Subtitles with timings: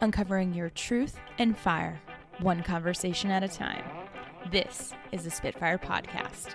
[0.00, 2.00] uncovering your truth and fire,
[2.40, 3.84] one conversation at a time.
[4.50, 6.54] This is the Spitfire Podcast.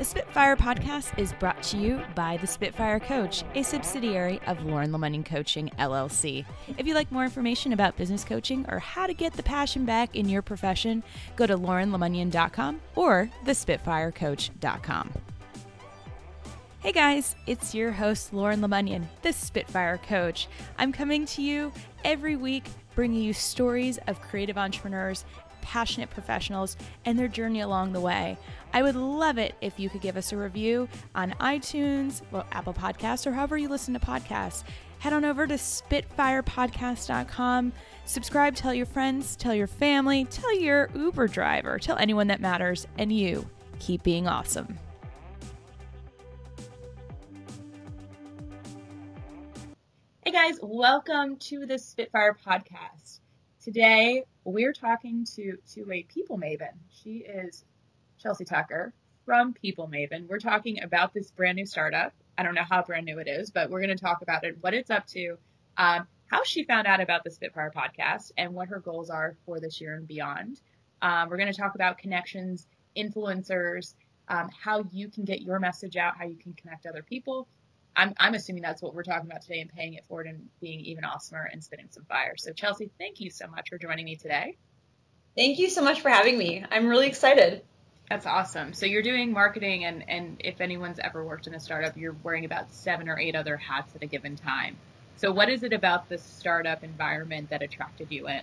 [0.00, 4.92] The Spitfire Podcast is brought to you by the Spitfire Coach, a subsidiary of Lauren
[4.92, 6.46] Lemonnion Coaching LLC.
[6.78, 10.16] If you'd like more information about business coaching or how to get the passion back
[10.16, 11.02] in your profession,
[11.36, 15.12] go to laurenlemonnion.com or thespitfirecoach.com.
[16.82, 20.48] Hey guys, it's your host, Lauren Lemonnion, the Spitfire Coach.
[20.78, 21.72] I'm coming to you
[22.06, 22.64] every week
[22.94, 25.26] bringing you stories of creative entrepreneurs,
[25.60, 28.38] passionate professionals, and their journey along the way.
[28.72, 32.72] I would love it if you could give us a review on iTunes, well, Apple
[32.72, 34.64] Podcasts, or however you listen to podcasts.
[35.00, 37.72] Head on over to spitfirepodcast.com.
[38.06, 42.86] Subscribe, tell your friends, tell your family, tell your Uber driver, tell anyone that matters,
[42.96, 43.46] and you
[43.80, 44.78] keep being awesome.
[50.30, 53.18] Hey guys, welcome to the Spitfire podcast.
[53.64, 56.70] Today we're talking to to a people maven.
[57.02, 57.64] She is
[58.16, 58.94] Chelsea Tucker
[59.26, 60.28] from People Maven.
[60.28, 62.12] We're talking about this brand new startup.
[62.38, 64.58] I don't know how brand new it is, but we're going to talk about it,
[64.60, 65.36] what it's up to,
[65.76, 69.58] um, how she found out about the Spitfire podcast, and what her goals are for
[69.58, 70.60] this year and beyond.
[71.02, 73.94] Um, we're going to talk about connections, influencers,
[74.28, 77.48] um, how you can get your message out, how you can connect other people,
[78.00, 80.80] I'm, I'm assuming that's what we're talking about today and paying it forward and being
[80.80, 82.32] even awesomer and spitting some fire.
[82.38, 84.56] So, Chelsea, thank you so much for joining me today.
[85.36, 86.64] Thank you so much for having me.
[86.70, 87.62] I'm really excited.
[88.08, 88.72] That's awesome.
[88.72, 92.46] So you're doing marketing, and, and if anyone's ever worked in a startup, you're wearing
[92.46, 94.78] about seven or eight other hats at a given time.
[95.18, 98.40] So what is it about the startup environment that attracted you in?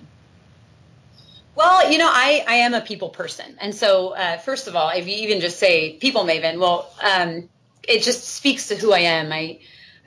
[1.55, 3.57] Well, you know, I, I am a people person.
[3.59, 7.49] And so, uh, first of all, if you even just say people maven, well, um,
[7.87, 9.31] it just speaks to who I am.
[9.31, 9.59] I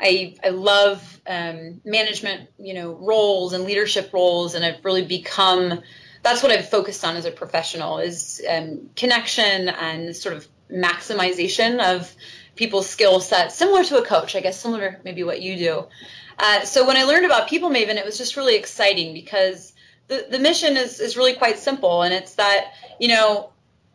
[0.03, 5.83] I, I love um, management, you know, roles and leadership roles, and I've really become.
[6.23, 11.81] That's what I've focused on as a professional is um, connection and sort of maximization
[11.97, 12.15] of
[12.57, 15.87] people's skill sets, similar to a coach, I guess, similar to maybe what you do.
[16.39, 19.73] Uh, so when I learned about People Maven, it was just really exciting because
[20.09, 23.51] the, the mission is, is really quite simple, and it's that you know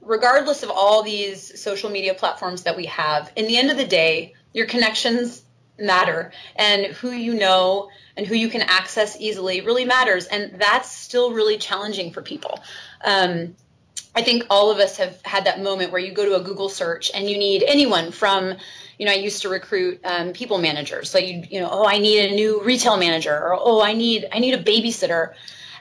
[0.06, 3.86] regardless of all these social media platforms that we have, in the end of the
[3.86, 5.44] day, your connections
[5.78, 10.26] matter and who you know and who you can access easily really matters.
[10.26, 12.60] And that's still really challenging for people.
[13.04, 13.56] Um,
[14.16, 16.70] I think all of us have had that moment where you go to a Google
[16.70, 18.54] search and you need anyone from,
[18.98, 21.10] you know, I used to recruit um, people managers.
[21.10, 24.30] So you, you know, oh, I need a new retail manager, or oh, I need,
[24.32, 25.34] I need a babysitter,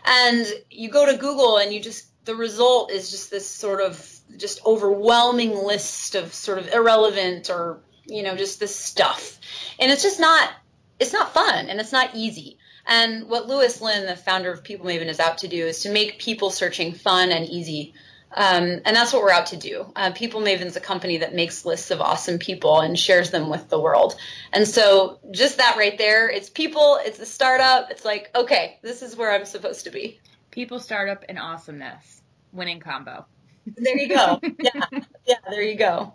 [0.04, 4.13] and you go to Google and you just the result is just this sort of
[4.36, 9.38] just overwhelming list of sort of irrelevant or you know just this stuff
[9.78, 10.50] and it's just not
[10.98, 14.86] it's not fun and it's not easy and what Lewis Lin, the founder of People
[14.86, 17.94] Maven, is out to do is to make people searching fun and easy.
[18.36, 19.92] Um, and that's what we're out to do.
[19.94, 23.68] Uh, people Maven's a company that makes lists of awesome people and shares them with
[23.68, 24.16] the world.
[24.52, 27.90] And so, just that right there, it's people, it's a startup.
[27.90, 30.20] It's like, okay, this is where I'm supposed to be.
[30.50, 32.22] People, startup, and awesomeness.
[32.52, 33.26] Winning combo
[33.66, 34.40] there you go.
[34.60, 36.14] yeah, yeah, there you go.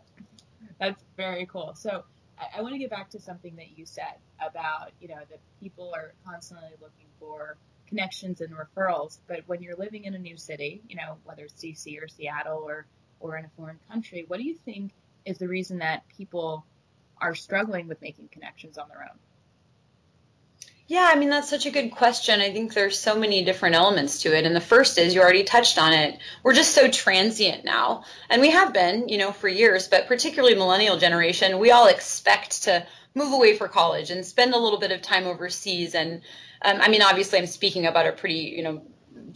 [0.80, 1.74] That's very cool.
[1.76, 2.04] So
[2.40, 4.16] I, I want to get back to something that you said
[4.46, 9.76] about you know that people are constantly looking for connections and referrals, but when you're
[9.76, 12.86] living in a new city, you know whether it's DC or Seattle or
[13.20, 14.92] or in a foreign country, what do you think
[15.26, 16.66] is the reason that people
[17.22, 19.20] are struggling with making connections on their own?
[20.90, 22.42] Yeah, I mean, that's such a good question.
[22.42, 24.44] I think there's so many different elements to it.
[24.44, 26.18] And the first is you already touched on it.
[26.42, 28.06] We're just so transient now.
[28.28, 32.64] And we have been, you know, for years, but particularly millennial generation, we all expect
[32.64, 35.94] to move away for college and spend a little bit of time overseas.
[35.94, 36.22] And
[36.64, 38.82] um, I mean, obviously, I'm speaking about a pretty, you know,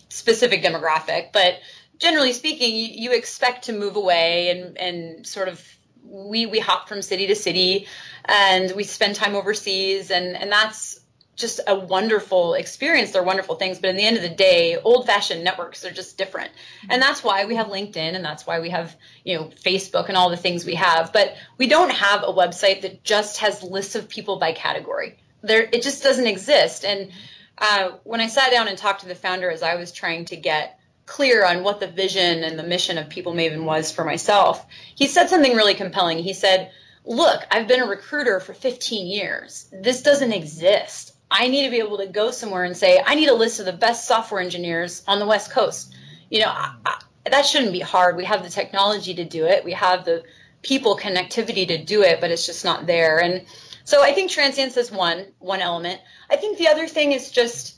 [0.09, 1.59] specific demographic, but
[1.99, 5.63] generally speaking, you, you expect to move away and, and sort of
[6.03, 7.85] we, we hop from city to city
[8.25, 10.99] and we spend time overseas and, and that's
[11.35, 13.11] just a wonderful experience.
[13.11, 16.51] They're wonderful things, but in the end of the day, old-fashioned networks are just different,
[16.89, 20.17] and that's why we have LinkedIn, and that's why we have you know Facebook and
[20.17, 21.11] all the things we have.
[21.11, 25.17] But we don't have a website that just has lists of people by category.
[25.41, 26.85] There, it just doesn't exist.
[26.85, 27.11] And
[27.57, 30.37] uh, when I sat down and talked to the founder, as I was trying to
[30.37, 34.65] get clear on what the vision and the mission of People Maven was for myself,
[34.95, 36.19] he said something really compelling.
[36.19, 36.71] He said.
[37.05, 39.67] Look, I've been a recruiter for 15 years.
[39.73, 43.29] This doesn't exist I need to be able to go somewhere and say, I need
[43.29, 45.93] a list of the best software engineers on the West Coast.
[46.29, 46.99] You know, I, I,
[47.29, 48.17] that shouldn't be hard.
[48.17, 49.63] We have the technology to do it.
[49.63, 50.23] We have the
[50.61, 53.19] people connectivity to do it, but it's just not there.
[53.21, 53.45] And
[53.83, 56.01] So I think transience is one one element.
[56.29, 57.75] I think the other thing is just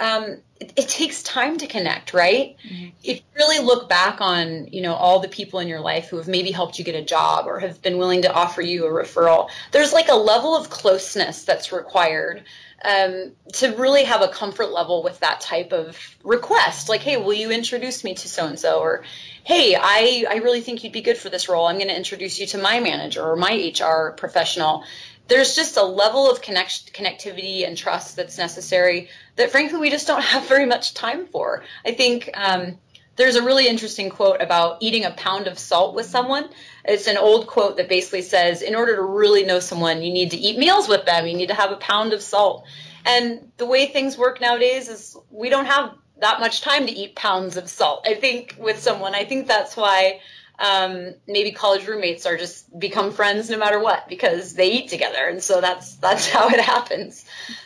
[0.00, 2.56] um, it, it, takes time to connect, right?
[2.68, 2.88] Mm-hmm.
[3.04, 6.16] If you really look back on, you know, all the people in your life who
[6.16, 8.90] have maybe helped you get a job or have been willing to offer you a
[8.90, 12.42] referral, there's like a level of closeness that's required
[12.84, 16.88] um, to really have a comfort level with that type of request.
[16.88, 18.80] Like, hey, will you introduce me to so and so?
[18.80, 19.04] Or,
[19.42, 21.66] hey, I, I really think you'd be good for this role.
[21.66, 24.84] I'm going to introduce you to my manager or my HR professional.
[25.28, 30.06] There's just a level of connect- connectivity and trust that's necessary that, frankly, we just
[30.06, 31.64] don't have very much time for.
[31.86, 32.78] I think um,
[33.16, 36.48] there's a really interesting quote about eating a pound of salt with someone.
[36.84, 40.32] It's an old quote that basically says, in order to really know someone, you need
[40.32, 41.26] to eat meals with them.
[41.26, 42.64] You need to have a pound of salt.
[43.06, 47.14] And the way things work nowadays is we don't have that much time to eat
[47.14, 48.06] pounds of salt.
[48.06, 50.20] I think with someone, I think that's why
[50.58, 55.26] um, maybe college roommates are just become friends no matter what because they eat together,
[55.28, 57.24] and so that's that's how it happens.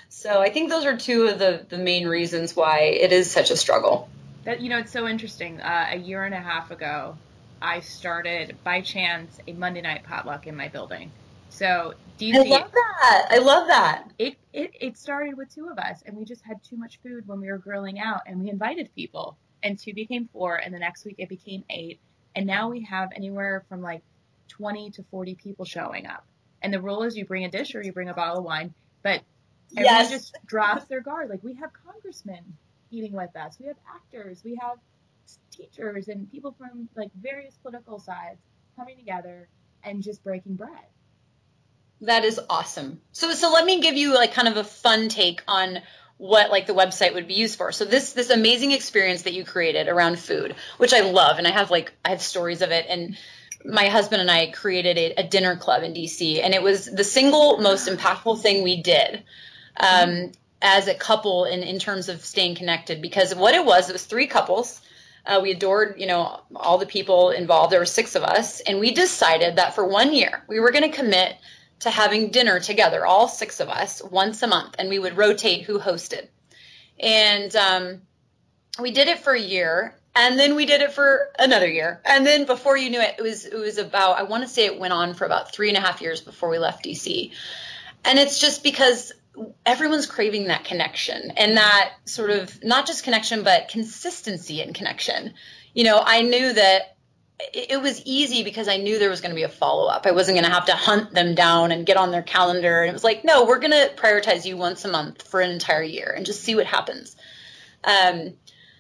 [0.09, 3.51] So I think those are two of the the main reasons why it is such
[3.51, 4.09] a struggle.
[4.45, 5.61] That you know, it's so interesting.
[5.61, 7.19] Uh, a year and a half ago,
[7.61, 11.11] I started by chance a Monday night potluck in my building.
[11.51, 13.29] So DC, I love that.
[13.31, 14.11] I love that.
[14.19, 17.27] It, it it started with two of us, and we just had too much food
[17.27, 20.79] when we were grilling out, and we invited people, and two became four, and the
[20.79, 22.01] next week it became eight,
[22.37, 24.03] and now we have anywhere from like
[24.49, 26.27] 20 to 40 people showing up.
[26.63, 28.75] And the rule is you bring a dish or you bring a bottle of wine,
[29.03, 29.23] but
[29.77, 30.11] everyone yes.
[30.11, 31.31] just drops their guard.
[31.31, 32.57] Like we have congressmen
[32.91, 34.79] eating with us, we have actors, we have
[35.59, 38.41] teachers and people from like various political sides
[38.77, 39.49] coming together
[39.83, 40.87] and just breaking bread.
[42.03, 43.01] That is awesome.
[43.13, 45.81] So so let me give you like kind of a fun take on
[46.17, 47.73] what like the website would be used for.
[47.73, 51.51] So this this amazing experience that you created around food, which I love and I
[51.51, 53.17] have like I have stories of it and
[53.65, 57.03] my husband and I created a, a dinner club in DC and it was the
[57.03, 59.25] single most impactful thing we did.
[59.81, 63.93] Um, as a couple in, in terms of staying connected because what it was, it
[63.93, 64.81] was three couples
[65.29, 67.71] uh, we adored, you know, all the people involved.
[67.71, 70.91] There were six of us, and we decided that for one year we were going
[70.91, 71.37] to commit
[71.81, 75.65] to having dinner together, all six of us, once a month, and we would rotate
[75.65, 76.27] who hosted.
[76.99, 78.03] And um,
[78.81, 82.27] we did it for a year, and then we did it for another year, and
[82.27, 84.81] then before you knew it, it was it was about I want to say it
[84.81, 87.31] went on for about three and a half years before we left DC.
[88.05, 89.13] And it's just because
[89.65, 95.33] everyone's craving that connection and that sort of not just connection but consistency in connection
[95.75, 96.97] you know i knew that
[97.53, 100.07] it was easy because I knew there was going to be a follow up.
[100.07, 102.83] I wasn't going to have to hunt them down and get on their calendar.
[102.83, 105.51] And it was like, no, we're going to prioritize you once a month for an
[105.51, 107.17] entire year and just see what happens.
[107.85, 108.35] Um,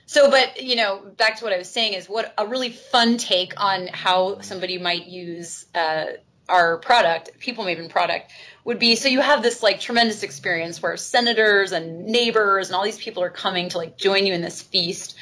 [0.06, 3.18] so, but you know, back to what I was saying is what a really fun
[3.18, 6.06] take on how somebody might use uh,
[6.48, 8.30] our product, People Maven product,
[8.64, 12.84] would be so you have this like tremendous experience where senators and neighbors and all
[12.84, 15.16] these people are coming to like join you in this feast.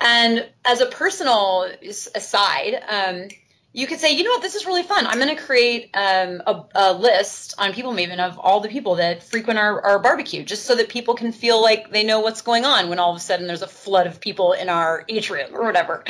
[0.00, 1.68] And as a personal
[2.14, 3.28] aside, um,
[3.76, 5.06] you could say, you know what, this is really fun.
[5.06, 8.94] I'm going to create um, a, a, list on People Maven of all the people
[8.94, 12.40] that frequent our, our, barbecue, just so that people can feel like they know what's
[12.40, 15.54] going on when all of a sudden there's a flood of people in our atrium
[15.54, 16.02] or whatever.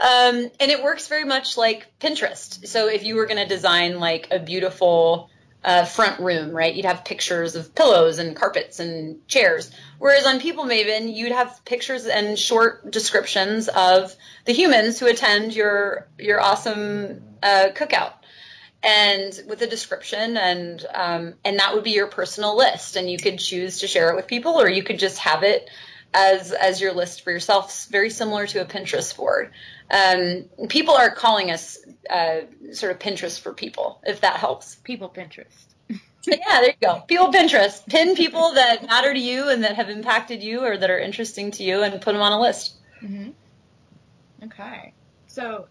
[0.00, 2.66] Um, and it works very much like Pinterest.
[2.66, 5.30] So if you were going to design like a beautiful
[5.64, 6.74] uh, front room, right?
[6.74, 9.70] You'd have pictures of pillows and carpets and chairs.
[9.98, 15.54] Whereas on People Maven, you'd have pictures and short descriptions of the humans who attend
[15.54, 18.12] your your awesome uh, cookout,
[18.82, 23.16] and with a description, and um, and that would be your personal list, and you
[23.16, 25.70] could choose to share it with people, or you could just have it
[26.12, 29.52] as as your list for yourself, very similar to a Pinterest board.
[29.90, 32.40] Um, people are calling us uh,
[32.72, 34.76] sort of Pinterest for people, if that helps.
[34.76, 35.66] People Pinterest.
[36.26, 37.00] yeah, there you go.
[37.00, 37.86] People Pinterest.
[37.86, 41.50] Pin people that matter to you and that have impacted you or that are interesting
[41.52, 42.74] to you, and put them on a list.
[43.02, 43.30] Mm-hmm.
[44.44, 44.92] Okay.
[45.26, 45.66] So,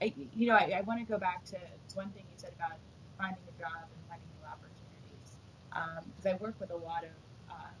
[0.00, 1.56] I, you know, I, I want to go back to,
[1.94, 2.78] one thing you said about
[3.18, 5.36] finding a job and finding new opportunities.
[6.16, 7.10] Because um, I work with a lot of
[7.50, 7.74] um,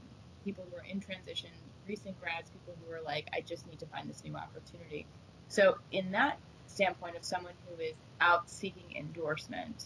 [0.44, 1.48] people who are in transition,
[1.88, 5.06] recent grads, people who are like, I just need to find this new opportunity.
[5.52, 7.92] So, in that standpoint of someone who is
[8.22, 9.84] out seeking endorsement,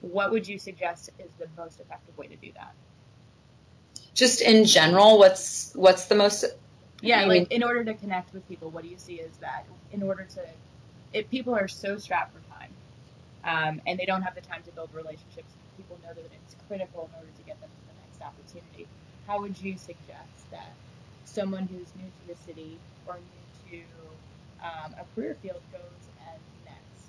[0.00, 2.72] what would you suggest is the most effective way to do that?
[4.14, 6.44] Just in general, what's what's the most
[7.02, 7.46] yeah, like mean?
[7.50, 10.40] in order to connect with people, what do you see is that in order to
[11.12, 12.70] if people are so strapped for time
[13.42, 17.10] um, and they don't have the time to build relationships, people know that it's critical
[17.12, 18.86] in order to get them to the next opportunity.
[19.26, 20.70] How would you suggest that
[21.24, 23.18] someone who's new to the city or
[23.72, 23.84] new to
[24.62, 25.80] um, a career field goes
[26.26, 27.08] and connects?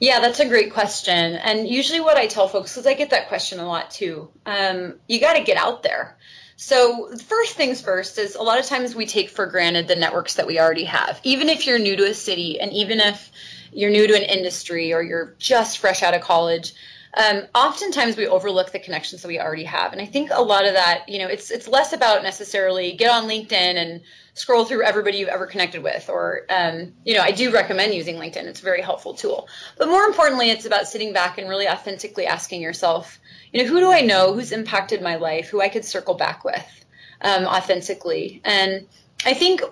[0.00, 1.34] Yeah, that's a great question.
[1.34, 4.94] And usually, what I tell folks, because I get that question a lot too, um,
[5.08, 6.16] you got to get out there.
[6.56, 10.34] So, first things first is a lot of times we take for granted the networks
[10.34, 11.18] that we already have.
[11.22, 13.30] Even if you're new to a city and even if
[13.72, 16.74] you're new to an industry or you're just fresh out of college,
[17.14, 19.92] um, oftentimes we overlook the connections that we already have.
[19.92, 23.10] And I think a lot of that, you know, it's it's less about necessarily get
[23.10, 24.02] on LinkedIn and
[24.34, 28.16] scroll through everybody you've ever connected with, or um, you know, I do recommend using
[28.16, 28.44] LinkedIn.
[28.44, 29.48] It's a very helpful tool.
[29.76, 33.18] But more importantly, it's about sitting back and really authentically asking yourself,
[33.52, 36.44] you know, who do I know who's impacted my life, who I could circle back
[36.44, 36.84] with
[37.20, 38.86] um, authentically, and
[39.26, 39.62] I think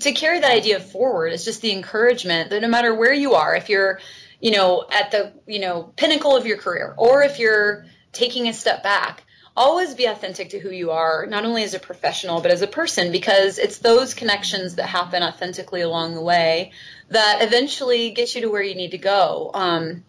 [0.00, 3.54] to carry that idea forward is just the encouragement that no matter where you are,
[3.54, 4.00] if you're
[4.44, 8.52] you know, at the, you know, pinnacle of your career, or if you're taking a
[8.52, 9.24] step back,
[9.56, 12.66] always be authentic to who you are, not only as a professional, but as a
[12.66, 16.72] person, because it's those connections that happen authentically along the way
[17.08, 19.50] that eventually get you to where you need to go.
[19.54, 20.04] Um,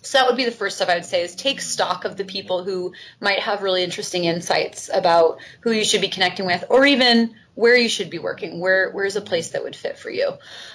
[0.00, 2.24] so that would be the first step I would say is take stock of the
[2.24, 6.86] people who might have really interesting insights about who you should be connecting with, or
[6.86, 10.32] even where you should be working, where where's a place that would fit for you.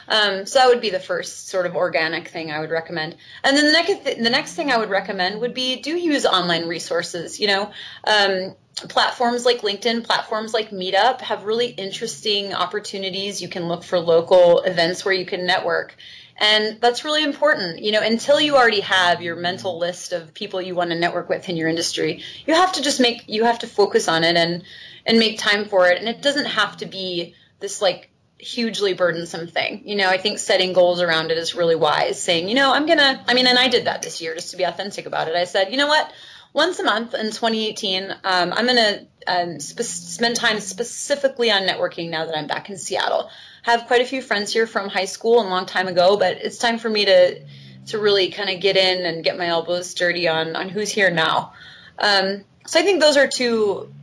[0.09, 3.15] Um, so that would be the first sort of organic thing I would recommend.
[3.43, 6.25] And then the next th- the next thing I would recommend would be do use
[6.25, 7.39] online resources.
[7.39, 7.71] You know.
[8.03, 8.55] Um,
[8.87, 13.41] platforms like LinkedIn, platforms like Meetup have really interesting opportunities.
[13.41, 15.97] You can look for local events where you can network.
[16.37, 17.83] And that's really important.
[17.83, 21.27] You know, until you already have your mental list of people you want to network
[21.27, 24.37] with in your industry, you have to just make, you have to focus on it
[24.37, 24.63] and
[25.05, 25.99] and make time for it.
[25.99, 29.81] And it doesn't have to be this like hugely burdensome thing.
[29.85, 32.21] You know, I think setting goals around it is really wise.
[32.21, 33.23] Saying, you know, I'm gonna.
[33.27, 35.35] I mean, and I did that this year just to be authentic about it.
[35.35, 36.11] I said, you know what,
[36.53, 42.09] once a month in 2018, um, I'm gonna um, spe- spend time specifically on networking
[42.09, 43.29] now that I'm back in Seattle.
[43.67, 46.37] I have quite a few friends here from high school and long time ago, but
[46.37, 47.41] it's time for me to
[47.87, 51.11] to really kind of get in and get my elbows dirty on on who's here
[51.11, 51.53] now.
[51.97, 53.93] Um, so I think those are two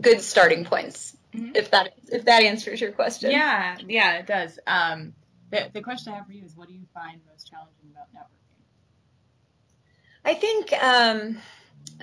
[0.00, 1.15] good starting points.
[1.36, 1.56] Mm-hmm.
[1.56, 3.30] If that if that answers your question.
[3.30, 4.58] Yeah, yeah, it does.
[4.66, 5.14] Um,
[5.50, 8.08] the the question I have for you is, what do you find most challenging about
[8.14, 8.36] networking?
[10.24, 10.72] I think.
[10.72, 11.38] Um,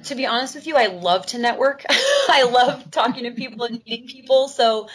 [0.05, 1.85] to be honest with you, I love to network.
[1.89, 4.47] I love talking to people and meeting people.
[4.47, 4.89] So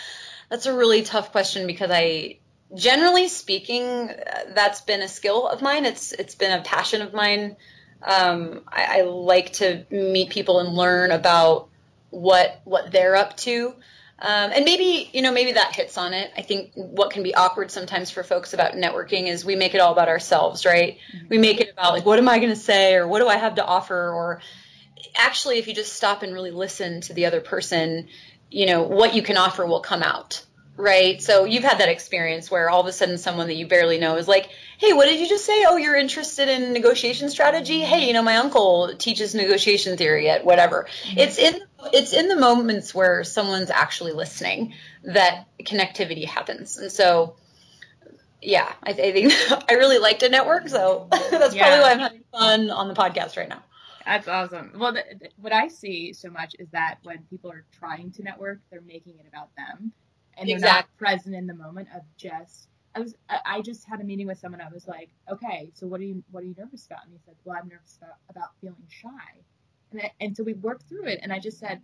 [0.48, 2.38] that's a really tough question because I,
[2.74, 4.10] generally speaking,
[4.54, 5.84] that's been a skill of mine.
[5.84, 7.56] It's it's been a passion of mine.
[8.02, 11.68] Um, I, I, like to meet people and learn about
[12.10, 13.74] what what they're up to.
[14.20, 16.32] Um, and maybe you know maybe that hits on it.
[16.36, 19.80] I think what can be awkward sometimes for folks about networking is we make it
[19.80, 20.98] all about ourselves, right?
[21.14, 21.28] Mm-hmm.
[21.28, 23.36] We make it about like what am I going to say or what do I
[23.36, 24.40] have to offer or
[25.16, 28.08] actually if you just stop and really listen to the other person,
[28.50, 30.44] you know what you can offer will come out
[30.78, 31.20] right?
[31.20, 34.16] So you've had that experience where all of a sudden someone that you barely know
[34.16, 34.48] is like,
[34.78, 35.64] "Hey, what did you just say?
[35.66, 37.80] Oh, you're interested in negotiation strategy?
[37.80, 41.18] Hey, you know, my uncle teaches negotiation theory at whatever." Mm-hmm.
[41.18, 41.60] It's in
[41.92, 46.76] it's in the moments where someone's actually listening that connectivity happens.
[46.76, 47.36] And so
[48.40, 49.32] yeah, I, I think
[49.68, 51.66] I really like to network, so that's yeah.
[51.66, 53.62] probably why I'm having fun on the podcast right now.
[54.04, 54.72] That's awesome.
[54.76, 58.22] Well, the, the, what I see so much is that when people are trying to
[58.22, 59.92] network, they're making it about them
[60.38, 64.04] and they're not present in the moment of just I was I just had a
[64.04, 64.60] meeting with someone.
[64.60, 67.04] I was like, okay, so what are you what are you nervous about?
[67.04, 69.42] And he said, well, I'm nervous about, about feeling shy.
[69.92, 71.80] And I, and so we worked through it, and I just said,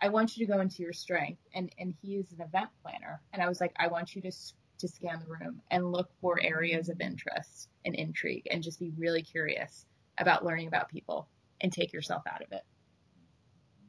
[0.00, 1.40] I want you to go into your strength.
[1.54, 4.32] And and he is an event planner, and I was like, I want you to
[4.78, 8.92] to scan the room and look for areas of interest and intrigue, and just be
[8.96, 9.86] really curious
[10.18, 11.28] about learning about people,
[11.60, 12.62] and take yourself out of it.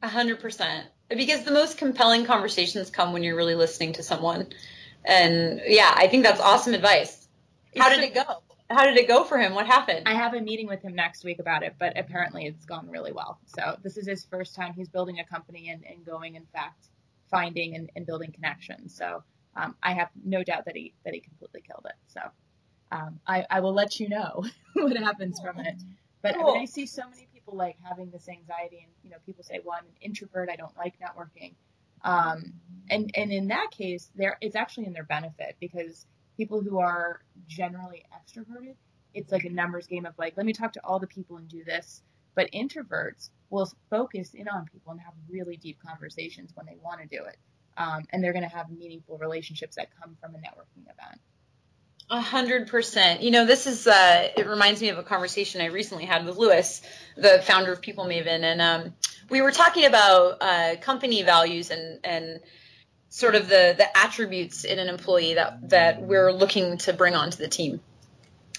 [0.02, 0.86] A hundred percent.
[1.08, 4.48] Because the most compelling conversations come when you're really listening to someone.
[5.04, 7.28] And yeah, I think that's awesome advice.
[7.76, 8.22] How did it go?
[8.70, 9.54] How did it go for him?
[9.54, 10.02] What happened?
[10.06, 13.10] I have a meeting with him next week about it, but apparently it's gone really
[13.10, 13.40] well.
[13.46, 16.86] So this is his first time he's building a company and, and going, in fact,
[17.30, 18.94] finding and, and building connections.
[18.94, 19.24] So
[19.56, 21.96] um, I have no doubt that he that he completely killed it.
[22.06, 22.20] So
[22.92, 25.82] um, I, I will let you know what happens from it.
[26.22, 26.50] But cool.
[26.50, 29.42] I, mean, I see so many people like having this anxiety, and you know, people
[29.42, 30.48] say, "Well, I'm an introvert.
[30.48, 31.54] I don't like networking."
[32.02, 32.52] Um,
[32.88, 36.06] and and in that case, there it's actually in their benefit because
[36.40, 38.74] people who are generally extroverted,
[39.12, 41.46] it's like a numbers game of like, let me talk to all the people and
[41.48, 42.02] do this.
[42.34, 47.02] But introverts will focus in on people and have really deep conversations when they want
[47.02, 47.36] to do it.
[47.76, 51.20] Um, and they're going to have meaningful relationships that come from a networking event.
[52.08, 53.20] A hundred percent.
[53.20, 56.38] You know, this is, uh, it reminds me of a conversation I recently had with
[56.38, 56.80] Lewis,
[57.16, 58.42] the founder of People Maven.
[58.42, 58.94] And um,
[59.28, 62.40] we were talking about uh, company values and, and
[63.10, 67.36] sort of the, the attributes in an employee that, that we're looking to bring onto
[67.36, 67.80] the team.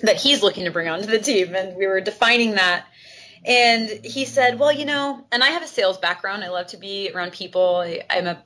[0.01, 1.55] that he's looking to bring onto the team.
[1.55, 2.85] And we were defining that.
[3.43, 6.43] And he said, well, you know, and I have a sales background.
[6.43, 7.77] I love to be around people.
[7.77, 8.43] I, I'm a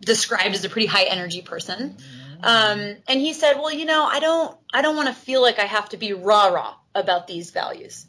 [0.00, 1.96] described as a pretty high energy person.
[2.42, 5.58] Um, and he said, well, you know, I don't, I don't want to feel like
[5.58, 8.06] I have to be rah rah about these values.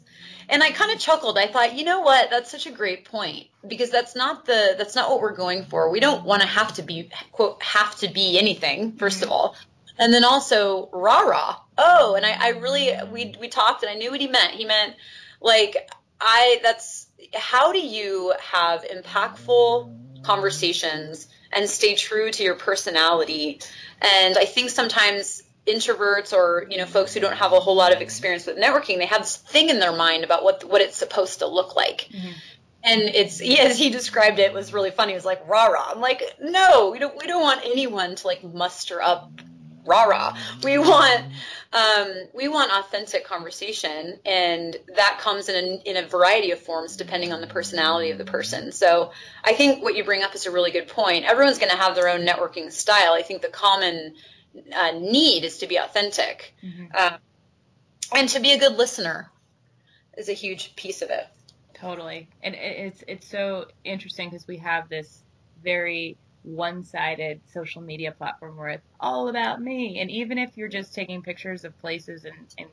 [0.48, 1.38] And I kind of chuckled.
[1.38, 2.30] I thought, you know what?
[2.30, 5.90] That's such a great point because that's not the that's not what we're going for.
[5.90, 9.32] We don't want to have to be quote have to be anything first of mm-hmm.
[9.32, 9.56] all,
[9.98, 11.56] and then also rah rah.
[11.78, 14.52] Oh, and I, I really we we talked and I knew what he meant.
[14.52, 14.94] He meant
[15.40, 23.60] like I that's how do you have impactful conversations and stay true to your personality?
[24.00, 27.94] And I think sometimes introverts or you know folks who don't have a whole lot
[27.94, 30.96] of experience with networking they have this thing in their mind about what what it's
[30.96, 32.08] supposed to look like.
[32.12, 32.32] Mm-hmm.
[32.84, 35.12] and it's he, as he described it was really funny.
[35.12, 38.26] It was like rah rah i'm like no we don't we don't want anyone to
[38.26, 39.30] like muster up
[39.84, 41.24] rah rah we want
[41.72, 46.96] um, we want authentic conversation and that comes in a, in a variety of forms
[46.96, 48.72] depending on the personality of the person.
[48.72, 49.12] So
[49.44, 51.24] i think what you bring up is a really good point.
[51.24, 53.12] Everyone's going to have their own networking style.
[53.12, 54.14] I think the common
[54.74, 56.54] uh, need is to be authentic.
[56.62, 56.86] Mm-hmm.
[56.94, 57.18] uh,
[58.14, 59.30] and to be a good listener
[60.16, 61.26] is a huge piece of it.
[61.74, 62.28] Totally.
[62.42, 65.22] And it's it's so interesting because we have this
[65.62, 70.00] very one-sided social media platform where it's all about me.
[70.00, 72.68] And even if you're just taking pictures of places and and,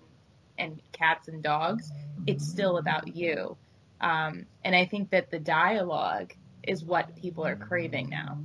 [0.58, 1.92] and cats and dogs
[2.28, 3.58] it's still about you.
[4.00, 8.38] Um, and i think that the dialogue is what people are craving now.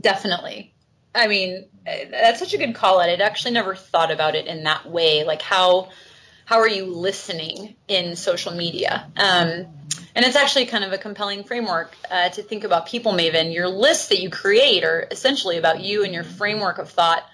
[0.00, 0.72] Definitely
[1.14, 3.08] I mean, that's such a good call out.
[3.08, 5.24] I'd actually never thought about it in that way.
[5.24, 5.88] Like how
[6.44, 9.08] how are you listening in social media?
[9.16, 9.66] Um,
[10.16, 13.54] and it's actually kind of a compelling framework uh, to think about People Maven.
[13.54, 17.24] Your lists that you create are essentially about you and your framework of thought.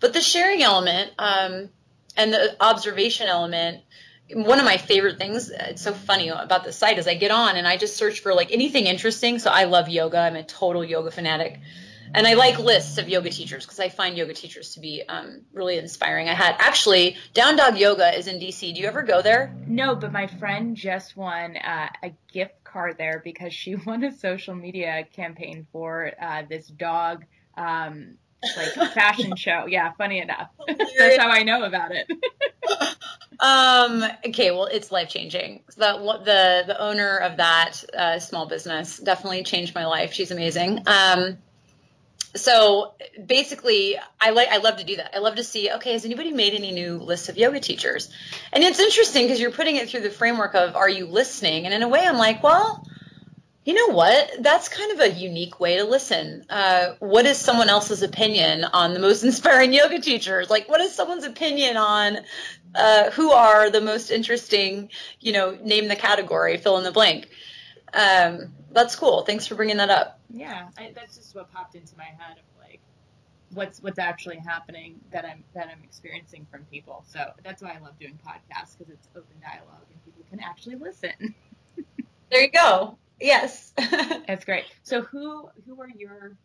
[0.00, 1.68] But the sharing element um,
[2.16, 3.82] and the observation element
[4.34, 7.56] one of my favorite things it's so funny about the site is i get on
[7.56, 10.84] and i just search for like anything interesting so i love yoga i'm a total
[10.84, 11.60] yoga fanatic
[12.16, 15.42] and I like lists of yoga teachers because I find yoga teachers to be um,
[15.52, 16.30] really inspiring.
[16.30, 18.74] I had actually Down Dog Yoga is in DC.
[18.74, 19.54] Do you ever go there?
[19.66, 24.16] No, but my friend just won uh, a gift card there because she won a
[24.16, 28.14] social media campaign for uh, this dog um,
[28.56, 29.66] like fashion show.
[29.68, 30.48] Yeah, funny enough.
[30.66, 32.10] That's how I know about it.
[33.40, 34.02] um.
[34.26, 34.52] Okay.
[34.52, 35.64] Well, it's life changing.
[35.76, 40.14] The the the owner of that uh, small business definitely changed my life.
[40.14, 40.82] She's amazing.
[40.86, 41.36] Um
[42.36, 42.94] so
[43.24, 45.14] basically i like i love to do that.
[45.14, 48.10] I love to see okay has anybody made any new lists of yoga teachers?
[48.52, 51.64] And it's interesting because you're putting it through the framework of are you listening?
[51.64, 52.86] And in a way i'm like well
[53.66, 54.30] you know what?
[54.38, 56.44] That's kind of a unique way to listen.
[56.48, 60.94] Uh, what is someone else's opinion on the most inspiring yoga teachers like what is
[60.94, 62.18] someone's opinion on
[62.76, 67.28] uh, who are the most interesting you know name the category fill in the blank?
[67.92, 69.22] Um, that's cool.
[69.22, 72.60] Thanks for bringing that up yeah, I, that's just what popped into my head of
[72.60, 72.80] like
[73.52, 77.04] what's what's actually happening that I'm that I'm experiencing from people.
[77.06, 80.76] So that's why I love doing podcasts because it's open dialogue and people can actually
[80.76, 81.34] listen.
[82.30, 82.98] there you go.
[83.20, 83.72] Yes,
[84.26, 84.64] that's great.
[84.82, 86.36] So who who are your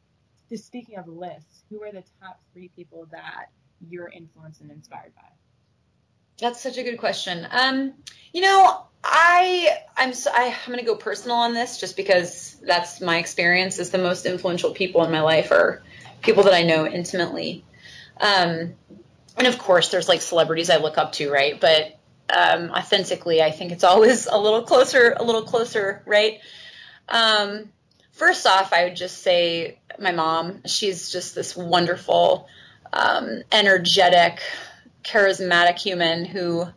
[0.49, 3.45] just speaking of lists, who are the top three people that
[3.89, 5.21] you're influenced and inspired by?
[6.41, 7.47] That's such a good question.
[7.51, 7.93] Um,
[8.33, 12.57] you know, I I'm so, I, am going to go personal on this just because
[12.65, 13.77] that's my experience.
[13.77, 15.83] Is the most influential people in my life are
[16.21, 17.63] people that I know intimately,
[18.19, 18.73] um,
[19.37, 21.61] and of course there's like celebrities I look up to, right?
[21.61, 21.99] But
[22.35, 26.39] um, authentically, I think it's always a little closer, a little closer, right?
[27.07, 27.69] Um,
[28.13, 30.63] first off, I would just say my mom.
[30.65, 32.47] She's just this wonderful,
[32.93, 34.41] um, energetic,
[35.03, 36.67] charismatic human who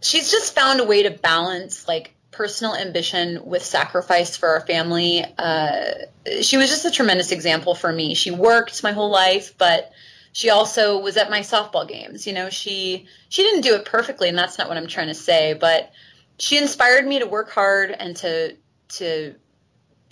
[0.00, 5.24] she's just found a way to balance like personal ambition with sacrifice for our family.
[5.36, 5.92] Uh,
[6.40, 8.14] she was just a tremendous example for me.
[8.14, 9.92] She worked my whole life, but
[10.32, 12.26] she also was at my softball games.
[12.26, 15.14] You know, she she didn't do it perfectly, and that's not what I'm trying to
[15.14, 15.92] say, but
[16.38, 18.56] she inspired me to work hard and to
[18.90, 19.34] to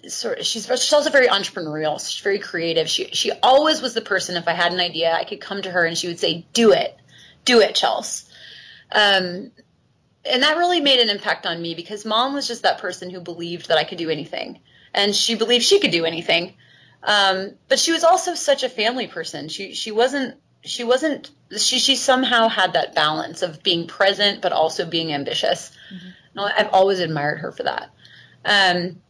[0.07, 1.99] sort of, she's she's also very entrepreneurial.
[1.99, 2.89] She's very creative.
[2.89, 5.71] She she always was the person if I had an idea, I could come to
[5.71, 6.97] her and she would say, "Do it,
[7.45, 8.27] do it, Chelsea."
[8.93, 9.51] Um,
[10.25, 13.21] and that really made an impact on me because mom was just that person who
[13.21, 14.61] believed that I could do anything,
[14.95, 16.55] and she believed she could do anything.
[17.03, 19.49] Um, but she was also such a family person.
[19.49, 24.53] She she wasn't she wasn't she she somehow had that balance of being present but
[24.53, 25.71] also being ambitious.
[25.93, 26.41] Mm-hmm.
[26.41, 27.91] I've always admired her for that.
[28.45, 29.01] Um,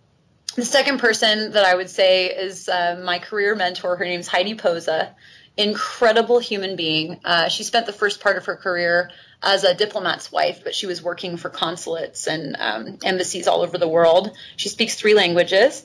[0.54, 3.96] the second person that I would say is uh, my career mentor.
[3.96, 5.14] Her name's Heidi Posa.
[5.58, 7.20] Incredible human being.
[7.24, 9.10] Uh, she spent the first part of her career
[9.42, 13.76] as a diplomat's wife, but she was working for consulates and um, embassies all over
[13.76, 14.30] the world.
[14.56, 15.84] She speaks three languages.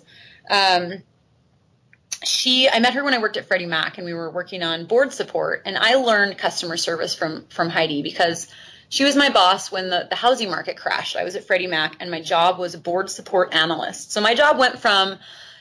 [0.50, 1.04] Um,
[2.24, 4.86] she, I met her when I worked at Freddie Mac, and we were working on
[4.86, 5.64] board support.
[5.66, 8.48] And I learned customer service from from Heidi because
[8.90, 11.16] she was my boss when the, the housing market crashed.
[11.16, 14.12] I was at Freddie Mac, and my job was board support analyst.
[14.12, 15.18] So my job went from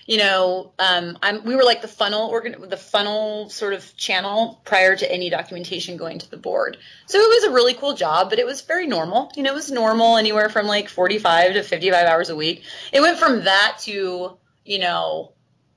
[0.07, 4.61] you know, um, I'm, we were like the funnel organ, the funnel sort of channel
[4.65, 6.77] prior to any documentation going to the board.
[7.07, 9.31] So it was a really cool job, but it was very normal.
[9.37, 12.65] You know, it was normal anywhere from like 45 to 55 hours a week.
[12.93, 15.33] It went from that to, you know,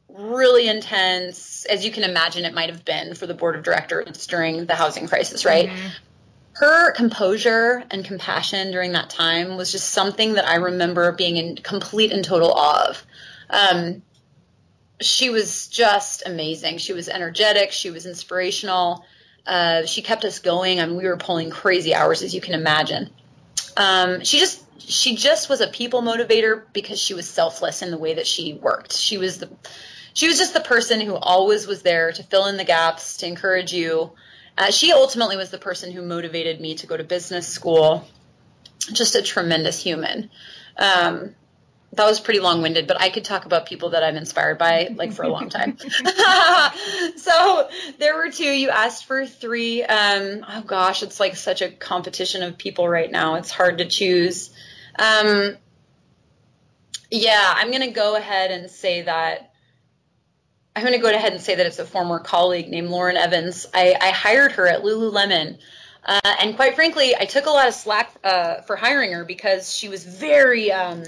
[0.10, 4.26] really intense, as you can imagine it might have been for the board of directors
[4.28, 5.70] during the housing crisis, right?
[5.70, 5.88] Mm-hmm.
[6.54, 11.58] Her composure and compassion during that time was just something that I remember being in
[11.58, 13.06] complete and total awe of.
[13.50, 14.02] Um,
[15.02, 16.78] she was just amazing.
[16.78, 17.72] She was energetic.
[17.72, 19.06] She was inspirational.
[19.46, 20.80] Uh, she kept us going.
[20.80, 23.10] I mean, we were pulling crazy hours, as you can imagine.
[23.78, 27.98] Um, she just she just was a people motivator because she was selfless in the
[27.98, 28.94] way that she worked.
[28.94, 29.50] She was the
[30.14, 33.28] she was just the person who always was there to fill in the gaps, to
[33.28, 34.12] encourage you.
[34.58, 38.08] Uh, she ultimately was the person who motivated me to go to business school.
[38.94, 40.30] Just a tremendous human.
[40.78, 41.36] Um,
[41.96, 44.90] that was pretty long winded, but I could talk about people that I'm inspired by
[44.96, 45.78] like for a long time.
[47.16, 48.44] so there were two.
[48.44, 49.84] You asked for three.
[49.84, 53.36] Um, oh gosh, it's like such a competition of people right now.
[53.36, 54.52] It's hard to choose.
[54.98, 55.56] Um,
[57.12, 59.52] yeah, I'm going to go ahead and say that.
[60.76, 63.66] I'm going to go ahead and say that it's a former colleague named Lauren Evans.
[63.74, 65.58] I, I hired her at Lululemon.
[66.04, 69.74] Uh, and quite frankly, I took a lot of slack uh, for hiring her because
[69.74, 70.72] she was very.
[70.72, 71.04] Um,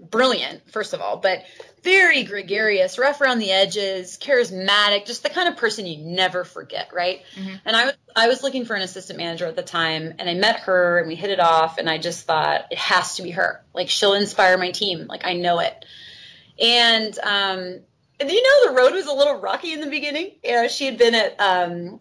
[0.00, 1.44] brilliant, first of all, but
[1.82, 6.90] very gregarious, rough around the edges, charismatic, just the kind of person you never forget,
[6.92, 7.22] right?
[7.36, 7.54] Mm-hmm.
[7.64, 10.34] And I was I was looking for an assistant manager at the time, and I
[10.34, 13.30] met her, and we hit it off, and I just thought it has to be
[13.30, 13.64] her.
[13.72, 15.84] Like she'll inspire my team, like I know it.
[16.60, 17.80] And um,
[18.20, 20.32] you know, the road was a little rocky in the beginning.
[20.42, 22.00] You know, she had been at um,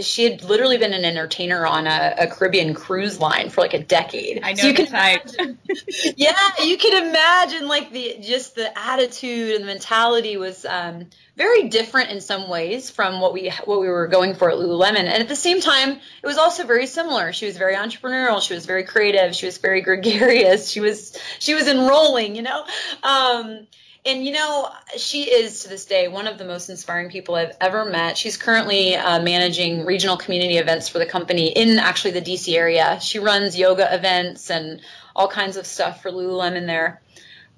[0.00, 3.82] she had literally been an entertainer on a, a, Caribbean cruise line for like a
[3.82, 4.40] decade.
[4.42, 5.58] I know so you can imagine,
[6.16, 11.68] yeah, you can imagine like the just the attitude and the mentality was um, very
[11.68, 15.08] different in some ways from what we what we were going for at Lululemon, and
[15.22, 17.32] at the same time, it was also very similar.
[17.32, 18.42] She was very entrepreneurial.
[18.42, 19.34] She was very creative.
[19.34, 20.70] She was very gregarious.
[20.70, 22.64] She was she was enrolling, you know.
[23.02, 23.66] Um,
[24.04, 27.56] and you know, she is to this day one of the most inspiring people I've
[27.60, 28.18] ever met.
[28.18, 32.98] She's currently uh, managing regional community events for the company in actually the DC area.
[33.00, 34.80] She runs yoga events and
[35.14, 37.00] all kinds of stuff for Lululemon there.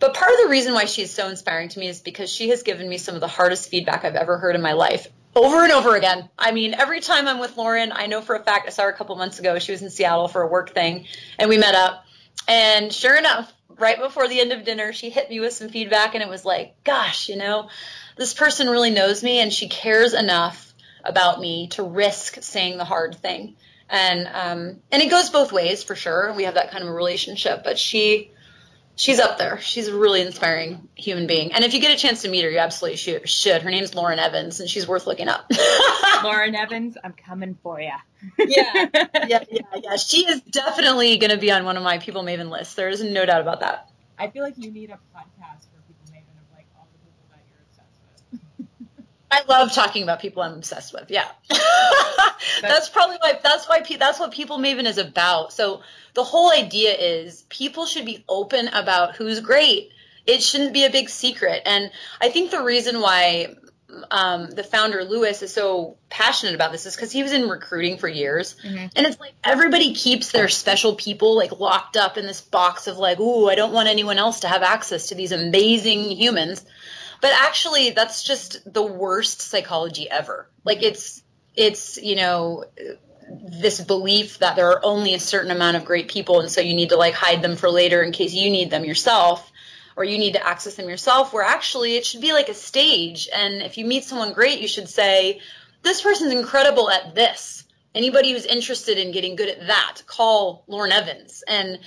[0.01, 2.63] But part of the reason why she's so inspiring to me is because she has
[2.63, 5.73] given me some of the hardest feedback I've ever heard in my life over and
[5.73, 6.29] over again.
[6.39, 8.91] I mean, every time I'm with Lauren, I know for a fact I saw her
[8.91, 9.59] a couple months ago.
[9.59, 11.07] She was in Seattle for a work thing,
[11.39, 12.05] and we met up.
[12.47, 16.15] And sure enough, right before the end of dinner, she hit me with some feedback,
[16.15, 17.69] and it was like, gosh, you know,
[18.17, 20.73] this person really knows me and she cares enough
[21.05, 23.57] about me to risk saying the hard thing.
[23.89, 26.33] And um, and it goes both ways for sure.
[26.33, 28.31] We have that kind of a relationship, but she
[28.97, 29.61] she's up there.
[29.61, 31.53] She's a really inspiring human being.
[31.53, 33.63] And if you get a chance to meet her, you absolutely should.
[33.63, 35.51] Her name's Lauren Evans, and she's worth looking up.
[36.25, 37.91] Lauren Evans, I'm coming for you.
[38.39, 39.97] yeah, yeah, yeah, yeah.
[39.97, 42.75] She is definitely going to be on one of my People Maven lists.
[42.75, 43.91] There is no doubt about that.
[44.19, 47.27] I feel like you need a podcast for People Maven of like all the people
[47.31, 47.89] that you're obsessed
[48.31, 48.69] with.
[49.35, 51.11] I love talking about people I'm obsessed with.
[51.11, 51.29] Yeah,
[52.61, 53.38] that's probably why.
[53.42, 53.83] That's why.
[53.99, 55.53] That's what People Maven is about.
[55.53, 55.83] So
[56.14, 59.90] the whole idea is people should be open about who's great.
[60.25, 61.62] It shouldn't be a big secret.
[61.66, 63.57] And I think the reason why
[64.11, 67.99] um, the founder Lewis is so passionate about this is because he was in recruiting
[67.99, 68.87] for years, mm-hmm.
[68.94, 72.99] and it's like everybody keeps their special people like locked up in this box of
[72.99, 76.64] like, ooh, I don't want anyone else to have access to these amazing humans.
[77.25, 80.47] But actually, that's just the worst psychology ever.
[80.63, 81.23] Like it's
[81.57, 82.65] it's you know
[83.49, 86.75] this belief that there are only a certain amount of great people, and so you
[86.75, 89.51] need to like hide them for later in case you need them yourself
[89.97, 93.31] or you need to access them yourself, where actually it should be like a stage.
[93.35, 95.41] And if you meet someone great, you should say,
[95.81, 97.65] This person's incredible at this.
[97.95, 101.43] Anybody who's interested in getting good at that, call Lauren Evans.
[101.49, 101.79] And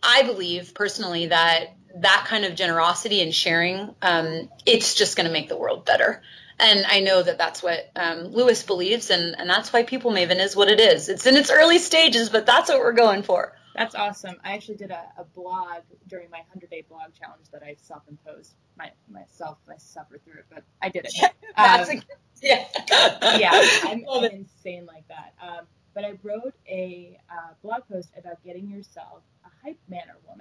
[0.00, 5.32] I believe personally that that kind of generosity and sharing, um, it's just going to
[5.32, 6.22] make the world better.
[6.58, 10.40] And I know that that's what um, Lewis believes, and, and that's why People Maven
[10.40, 11.08] is what it is.
[11.08, 13.54] It's in its early stages, but that's what we're going for.
[13.76, 14.36] That's awesome.
[14.42, 18.02] I actually did a, a blog during my 100 day blog challenge that I self
[18.08, 19.58] imposed my, myself.
[19.68, 21.14] I suffered through it, but I did it.
[21.56, 22.02] That's um, a,
[22.42, 22.64] yeah.
[23.36, 23.50] yeah,
[23.84, 25.34] I'm, I'm insane like that.
[25.42, 30.16] Um, but I wrote a uh, blog post about getting yourself a hype man or
[30.28, 30.35] woman.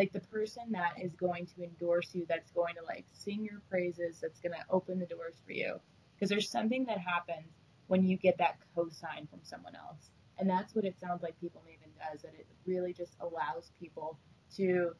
[0.00, 3.60] Like the person that is going to endorse you, that's going to like sing your
[3.68, 5.78] praises, that's going to open the doors for you.
[6.14, 7.52] Because there's something that happens
[7.86, 10.08] when you get that cosign from someone else.
[10.38, 14.18] And that's what it sounds like People Maven does, that it really just allows people
[14.56, 14.92] to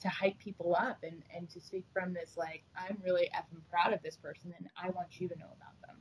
[0.00, 3.92] to hype people up and, and to speak from this like, I'm really effing proud
[3.92, 5.96] of this person and I want you to know about them.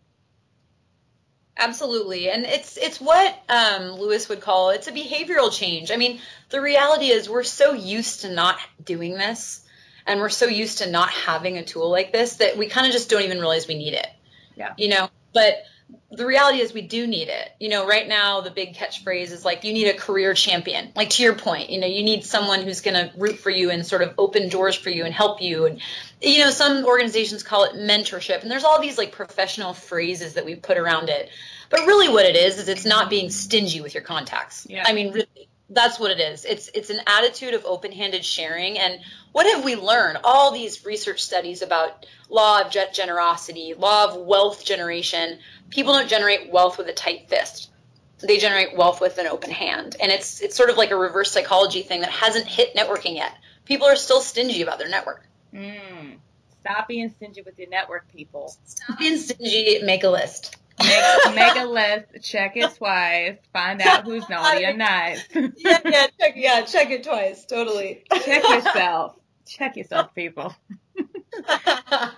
[1.58, 2.30] Absolutely.
[2.30, 5.92] And it's it's what um, Lewis would call it's a behavioral change.
[5.92, 9.64] I mean, the reality is we're so used to not doing this
[10.06, 12.94] and we're so used to not having a tool like this that we kind of
[12.94, 14.08] just don't even realize we need it.
[14.56, 14.74] Yeah.
[14.78, 15.64] You know, but
[16.12, 17.52] the reality is we do need it.
[17.60, 20.92] You know, right now the big catchphrase is like you need a career champion.
[20.96, 23.72] Like to your point, you know, you need someone who's going to root for you
[23.72, 25.66] and sort of open doors for you and help you.
[25.66, 25.80] And
[26.22, 30.46] you know, some organizations call it mentorship, and there's all these like professional phrases that
[30.46, 31.30] we put around it.
[31.70, 34.68] But really, what it is is it's not being stingy with your contacts.
[34.70, 34.84] Yeah.
[34.86, 36.46] I mean, really, that's what it is.
[36.46, 38.78] It's it's an attitude of open-handed sharing.
[38.78, 39.00] And
[39.32, 40.20] what have we learned?
[40.24, 45.40] All these research studies about law of generosity, law of wealth generation.
[45.70, 47.70] People don't generate wealth with a tight fist.
[48.20, 49.96] They generate wealth with an open hand.
[50.02, 53.34] And it's it's sort of like a reverse psychology thing that hasn't hit networking yet.
[53.66, 55.26] People are still stingy about their network.
[55.54, 56.18] Mm.
[56.62, 58.56] Stop being stingy with your network, people.
[58.66, 59.80] Stop being stingy.
[59.84, 60.56] Make a list.
[60.82, 65.24] Make, make a list, check it twice, find out who's naughty and nice.
[65.34, 67.46] yeah, yeah, check, yeah, check it twice.
[67.46, 68.04] Totally.
[68.24, 69.16] check yourself.
[69.46, 70.56] Check yourself, people.
[71.48, 72.16] That's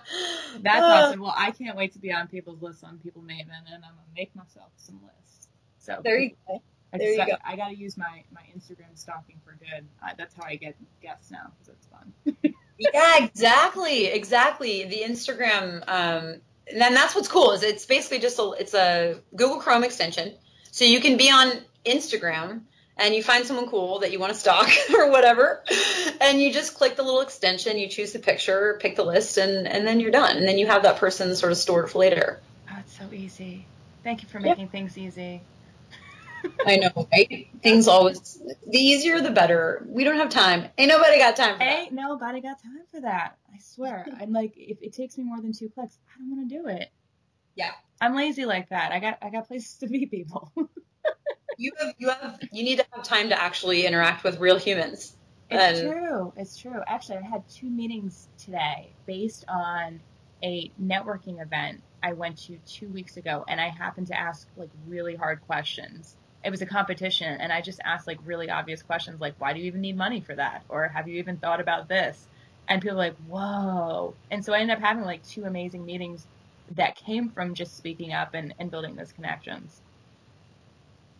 [0.64, 1.20] awesome.
[1.20, 4.14] Well, I can't wait to be on people's lists on People Maven, and I'm gonna
[4.16, 5.48] make myself some lists.
[5.78, 6.62] So there you go.
[6.92, 7.36] I, there you just, go.
[7.44, 9.86] I, got to use my my Instagram stalking for good.
[10.02, 12.54] Uh, that's how I get guests now because it's fun.
[12.78, 14.84] yeah, exactly, exactly.
[14.84, 16.40] The Instagram, um,
[16.74, 20.34] then that's what's cool is it's basically just a it's a Google Chrome extension,
[20.70, 21.52] so you can be on
[21.84, 22.62] Instagram
[22.98, 25.62] and you find someone cool that you want to stalk or whatever,
[26.20, 29.68] and you just click the little extension, you choose the picture, pick the list, and
[29.68, 32.40] and then you're done, and then you have that person sort of stored for later.
[32.70, 33.66] Oh, it's so easy.
[34.02, 35.42] Thank you for making things easy.
[36.66, 37.48] I know, right?
[37.62, 39.86] Things always the easier the better.
[39.88, 40.68] We don't have time.
[40.78, 41.78] Ain't nobody got time for that.
[41.78, 43.36] Ain't nobody got time for that.
[43.54, 44.06] I swear.
[44.20, 46.66] I'm like, if it takes me more than two clicks, I don't want to do
[46.68, 46.90] it.
[47.54, 47.72] Yeah.
[48.00, 48.92] I'm lazy like that.
[48.92, 50.52] I got I got places to meet people.
[51.58, 55.16] you have you have you need to have time to actually interact with real humans.
[55.48, 56.32] It's And- true.
[56.36, 56.80] It's true.
[56.86, 60.00] Actually, I had two meetings today based on
[60.42, 64.70] a networking event I went to two weeks ago, and I happened to ask like
[64.86, 66.16] really hard questions.
[66.46, 69.58] It was a competition, and I just asked like really obvious questions, like "Why do
[69.58, 72.24] you even need money for that?" or "Have you even thought about this?"
[72.68, 76.24] And people were like, "Whoa!" And so I ended up having like two amazing meetings
[76.76, 79.80] that came from just speaking up and, and building those connections.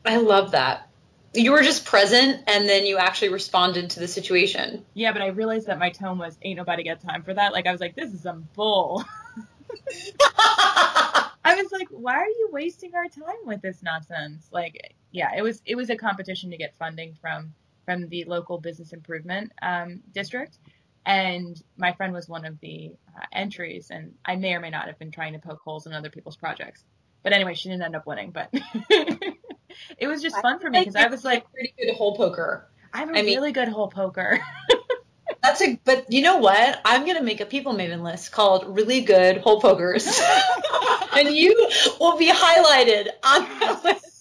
[0.04, 0.88] I love that.
[1.34, 4.84] You were just present and then you actually responded to the situation.
[4.94, 7.66] Yeah, but I realized that my tone was, "Ain't nobody got time for that." Like
[7.66, 9.04] I was like, "This is some bull."
[11.46, 14.48] I was like, why are you wasting our time with this nonsense?
[14.50, 17.54] Like, yeah, it was it was a competition to get funding from
[17.86, 20.58] from the local business improvement um, district,
[21.06, 24.88] and my friend was one of the uh, entries, and I may or may not
[24.88, 26.84] have been trying to poke holes in other people's projects.
[27.22, 28.30] But anyway, she didn't end up winning.
[28.30, 28.50] But
[29.98, 32.68] it was just fun for me because I was like, pretty good hole poker.
[32.92, 34.38] I'm a I mean- really good hole poker.
[35.42, 36.80] That's a but you know what?
[36.84, 40.20] I'm gonna make a people maven list called really good hole pokers.
[41.16, 44.15] and you will be highlighted on that list.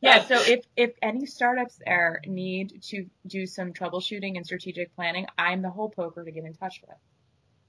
[0.00, 5.26] Yeah, so if, if any startups there need to do some troubleshooting and strategic planning,
[5.36, 6.96] I'm the hole poker to get in touch with.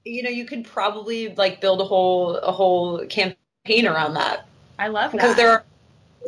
[0.04, 4.48] You know, you could probably like build a whole a whole campaign around that.
[4.78, 5.18] I love that.
[5.18, 5.64] because there are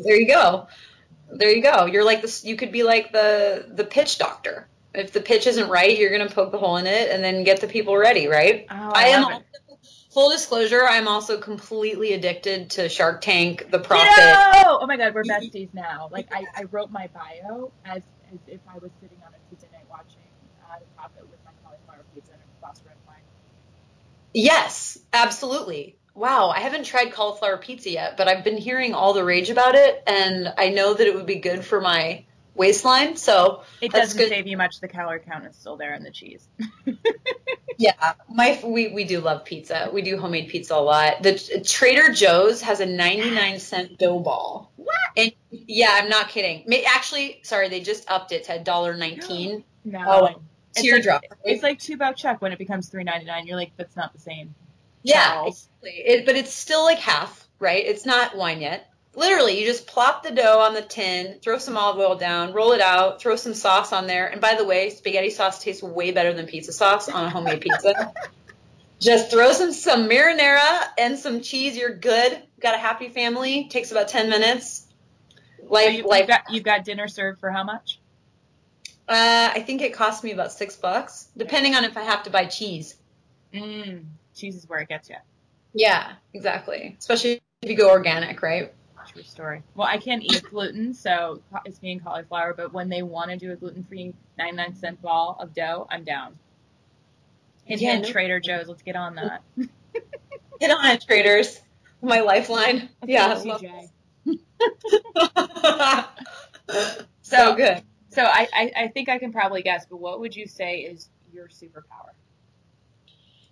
[0.02, 0.66] there you go
[1.30, 5.12] there you go you're like this you could be like the the pitch doctor if
[5.12, 7.60] the pitch isn't right you're going to poke the hole in it and then get
[7.60, 9.42] the people ready right oh, i, am it.
[10.14, 14.78] Full disclosure i'm also completely addicted to shark tank the profit Yo!
[14.80, 16.08] Oh my god, we're besties now.
[16.10, 19.66] Like I, I wrote my bio as as if I was sitting on a pizza
[19.72, 20.22] night watching
[20.70, 23.16] uh, the profit with my cauliflower pizza and a glass of red wine.
[24.32, 29.24] yes absolutely wow i haven't tried cauliflower pizza yet but i've been hearing all the
[29.24, 32.24] rage about it and i know that it would be good for my
[32.54, 34.28] waistline so It doesn't good.
[34.28, 34.80] save you much.
[34.80, 36.48] The calorie count is still there in the cheese.
[37.84, 39.90] Yeah, my we we do love pizza.
[39.92, 41.22] We do homemade pizza a lot.
[41.22, 44.72] The Trader Joe's has a 99 cent dough ball.
[44.76, 44.94] What?
[45.18, 46.64] And yeah, I'm not kidding.
[46.86, 49.64] Actually, sorry, they just upped it to $1.19.
[49.86, 50.02] No.
[50.06, 51.20] Oh, It's Teardrop.
[51.30, 53.46] Like, it's like two buck chuck when it becomes three ninety nine.
[53.46, 54.54] You're like, that's not the same.
[55.02, 55.90] yeah, exactly.
[55.90, 57.84] It, but it's still like half, right?
[57.84, 58.88] It's not wine yet.
[59.16, 62.72] Literally, you just plop the dough on the tin, throw some olive oil down, roll
[62.72, 64.26] it out, throw some sauce on there.
[64.26, 67.60] And by the way, spaghetti sauce tastes way better than pizza sauce on a homemade
[67.60, 68.12] pizza.
[69.00, 71.76] just throw some some marinara and some cheese.
[71.76, 72.40] You're good.
[72.60, 73.68] Got a happy family.
[73.68, 74.86] Takes about ten minutes.
[75.66, 77.98] Like, so you, like, got, you got dinner served for how much?
[79.08, 82.30] Uh, I think it cost me about six bucks, depending on if I have to
[82.30, 82.96] buy cheese.
[83.52, 85.16] Mm, cheese is where it gets you.
[85.74, 86.96] Yeah, exactly.
[86.98, 88.72] Especially if you go organic, right?
[89.22, 89.62] Story.
[89.74, 92.54] Well, I can't eat gluten, so it's me and cauliflower.
[92.54, 96.38] But when they want to do a gluten-free 99 cent ball of dough, I'm down.
[97.64, 98.10] Hint, yeah, no.
[98.10, 98.68] Trader Joe's.
[98.68, 99.42] Let's get on that.
[100.60, 101.60] get on it, traders.
[102.02, 102.90] My lifeline.
[103.06, 103.34] yeah.
[107.22, 107.82] so good.
[108.10, 111.08] So I, I, I think I can probably guess, but what would you say is
[111.32, 112.10] your superpower?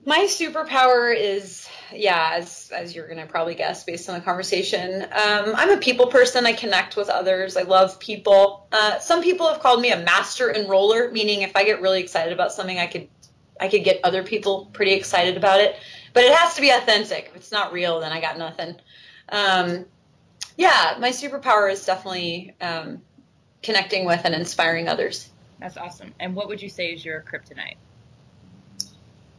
[0.04, 5.02] My superpower is, yeah, as as you're gonna probably guess based on the conversation.
[5.02, 6.44] Um, I'm a people person.
[6.44, 7.56] I connect with others.
[7.56, 8.66] I love people.
[8.72, 12.32] Uh, some people have called me a master enroller, meaning if I get really excited
[12.32, 13.08] about something, I could
[13.60, 15.76] I could get other people pretty excited about it.
[16.12, 17.28] But it has to be authentic.
[17.30, 18.74] If it's not real, then I got nothing.
[19.28, 19.86] Um,
[20.56, 23.02] yeah, my superpower is definitely um,
[23.62, 25.30] connecting with and inspiring others.
[25.60, 26.12] That's awesome.
[26.18, 27.76] And what would you say is your kryptonite?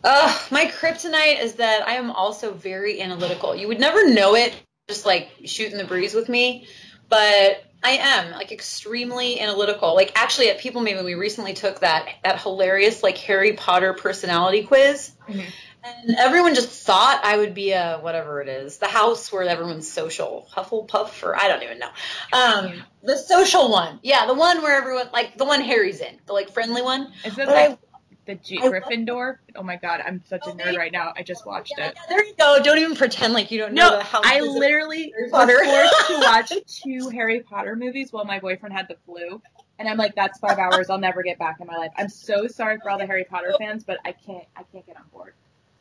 [0.03, 3.55] Uh, my kryptonite is that I am also very analytical.
[3.55, 4.53] You would never know it
[4.87, 6.67] just like shooting the breeze with me,
[7.07, 9.95] but I am like extremely analytical.
[9.95, 14.63] Like actually at People Maven we recently took that that hilarious like Harry Potter personality
[14.63, 15.11] quiz.
[15.27, 15.41] Mm-hmm.
[15.85, 19.91] And everyone just thought I would be a whatever it is, the house where everyone's
[19.91, 21.89] social, Hufflepuff, or I don't even know.
[22.31, 26.31] Um, the social one, yeah, the one where everyone like the one Harry's in, the
[26.31, 27.11] like friendly one.
[27.25, 27.77] Is like I,
[28.25, 29.37] the G- Gryffindor?
[29.55, 31.13] Oh my god, I'm such a oh, nerd right now.
[31.15, 31.93] I just watched yeah, it.
[31.95, 32.61] Yeah, there you go.
[32.63, 33.89] Don't even pretend like you don't know.
[33.89, 38.73] No, the I literally was forced to watch two Harry Potter movies while my boyfriend
[38.73, 39.41] had the flu.
[39.79, 41.91] And I'm like, that's five hours I'll never get back in my life.
[41.97, 44.97] I'm so sorry for all the Harry Potter fans, but I can't I can't get
[44.97, 45.33] on board.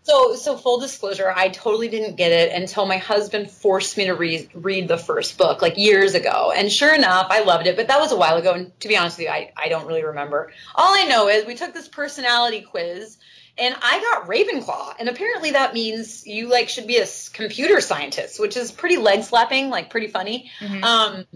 [0.04, 4.14] So, so full disclosure, I totally didn't get it until my husband forced me to
[4.14, 6.52] read read the first book like years ago.
[6.54, 8.52] And sure enough, I loved it, but that was a while ago.
[8.52, 10.52] And to be honest with you, I, I don't really remember.
[10.74, 13.16] All I know is we took this personality quiz
[13.56, 14.94] and I got Ravenclaw.
[14.98, 19.22] And apparently that means you like should be a computer scientist, which is pretty leg
[19.22, 20.50] slapping, like pretty funny.
[20.60, 20.82] Mm-hmm.
[20.82, 21.26] Um,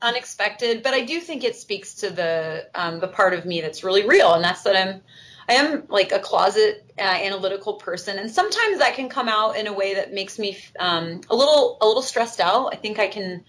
[0.00, 3.82] unexpected, but I do think it speaks to the um, the part of me that's
[3.82, 5.02] really real, and that's that I'm
[5.48, 9.66] I am like a closet uh, analytical person, and sometimes that can come out in
[9.66, 12.74] a way that makes me um, a little a little stressed out.
[12.74, 13.44] I think I can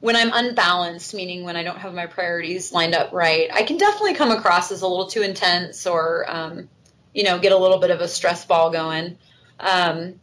[0.00, 3.78] when I'm unbalanced, meaning when I don't have my priorities lined up right, I can
[3.78, 6.68] definitely come across as a little too intense or um,
[7.14, 9.16] you know get a little bit of a stress ball going.
[9.58, 10.20] Um,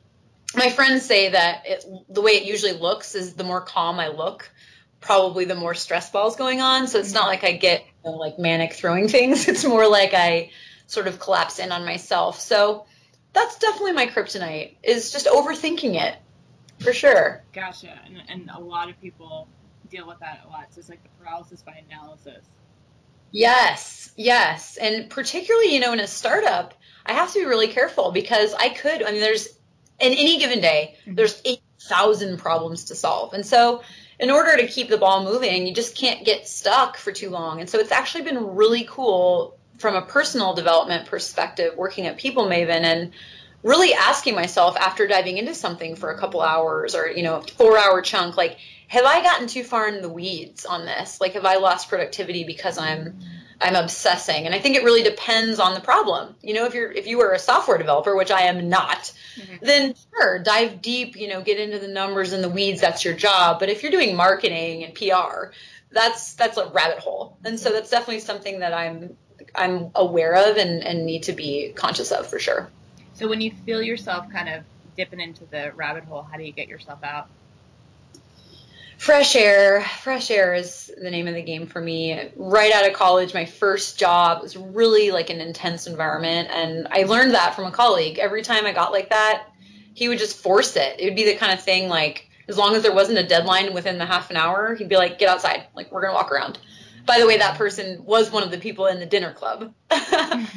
[0.56, 4.10] my friends say that it, the way it usually looks is the more calm I
[4.10, 4.50] look,
[5.02, 6.88] probably the more stress balls going on.
[6.88, 9.48] So it's not like I get you know, like manic throwing things.
[9.48, 10.52] It's more like I
[10.88, 12.40] sort of collapse in on myself.
[12.40, 12.86] So
[13.34, 16.18] that's definitely my kryptonite is just overthinking it
[16.80, 17.44] for sure.
[17.54, 18.00] Gotcha.
[18.06, 19.48] And, and a lot of people
[19.90, 20.68] deal with that a lot.
[20.72, 22.46] So it's like the paralysis by analysis.
[23.32, 24.78] Yes, yes.
[24.78, 26.74] And particularly, you know, in a startup,
[27.06, 29.48] I have to be really careful because I could, I mean, there's,
[30.00, 31.16] in any given day, mm-hmm.
[31.16, 33.34] there's 8,000 problems to solve.
[33.34, 33.84] And so,
[34.18, 37.60] in order to keep the ball moving, you just can't get stuck for too long.
[37.60, 42.46] And so, it's actually been really cool from a personal development perspective, working at People
[42.46, 43.12] Maven and
[43.64, 47.78] really asking myself after diving into something for a couple hours or, you know, four
[47.78, 48.58] hour chunk, like,
[48.88, 51.20] have I gotten too far in the weeds on this?
[51.20, 53.20] Like, have I lost productivity because I'm,
[53.60, 54.46] I'm obsessing?
[54.46, 56.36] And I think it really depends on the problem.
[56.44, 59.66] You know, if you're, if you were a software developer, which I am not, mm-hmm.
[59.66, 62.82] then sure, dive deep, you know, get into the numbers and the weeds.
[62.82, 63.60] That's your job.
[63.60, 65.52] But if you're doing marketing and PR,
[65.90, 67.40] that's, that's a rabbit hole.
[67.44, 69.18] And so that's definitely something that I'm
[69.58, 72.70] I'm aware of and, and need to be conscious of for sure.
[73.14, 74.64] So when you feel yourself kind of
[74.98, 77.28] dipping into the rabbit hole, how do you get yourself out?
[78.98, 79.84] Fresh air.
[80.02, 82.30] Fresh air is the name of the game for me.
[82.36, 86.50] Right out of college, my first job was really like an intense environment.
[86.52, 88.20] And I learned that from a colleague.
[88.20, 89.48] Every time I got like that,
[89.94, 91.00] he would just force it.
[91.00, 93.74] It would be the kind of thing like, as long as there wasn't a deadline
[93.74, 95.64] within the half an hour, he'd be like, get outside.
[95.76, 96.60] Like, we're going to walk around.
[97.06, 99.74] By the way, that person was one of the people in the dinner club.
[99.92, 100.48] awesome.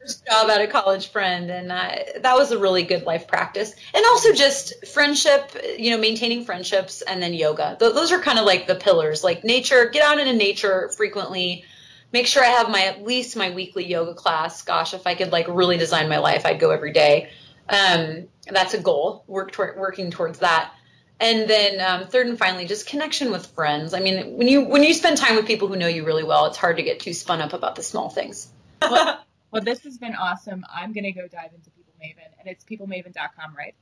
[0.00, 3.74] First job at a college friend, and uh, that was a really good life practice.
[3.94, 7.76] And also just friendship, you know, maintaining friendships, and then yoga.
[7.78, 9.22] Th- those are kind of like the pillars.
[9.22, 11.64] Like nature, get out into nature frequently.
[12.12, 14.62] Make sure I have my at least my weekly yoga class.
[14.62, 17.30] Gosh, if I could like really design my life, I'd go every day.
[17.68, 19.24] Um, that's a goal.
[19.28, 20.72] Work toward working towards that
[21.22, 23.94] And then um, third and finally, just connection with friends.
[23.94, 26.46] I mean, when you when you spend time with people who know you really well,
[26.46, 28.48] it's hard to get too spun up about the small things.
[28.82, 30.66] well, well, this has been awesome.
[30.68, 33.76] I'm gonna go dive into People Maven, and it's peoplemaven.com, right?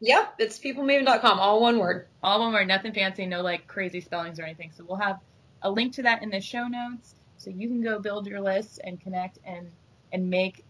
[0.00, 2.08] Yep, it's peoplemaven.com, all one word.
[2.24, 4.72] All one word, nothing fancy, no like crazy spellings or anything.
[4.76, 5.20] So we'll have
[5.62, 8.80] a link to that in the show notes, so you can go build your list
[8.82, 9.70] and connect and
[10.12, 10.64] and make